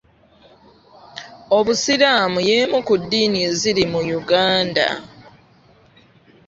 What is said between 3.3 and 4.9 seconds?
eziri mu Uganda.